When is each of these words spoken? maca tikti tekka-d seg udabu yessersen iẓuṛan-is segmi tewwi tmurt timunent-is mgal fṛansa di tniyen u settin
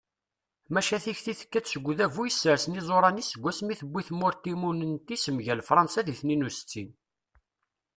maca 0.73 0.97
tikti 1.03 1.33
tekka-d 1.39 1.65
seg 1.69 1.85
udabu 1.91 2.21
yessersen 2.25 2.77
iẓuṛan-is 2.79 3.29
segmi 3.29 3.75
tewwi 3.79 4.01
tmurt 4.07 4.39
timunent-is 4.43 5.23
mgal 5.35 5.59
fṛansa 5.69 6.01
di 6.03 6.13
tniyen 6.19 6.47
u 6.47 6.49
settin 6.57 6.89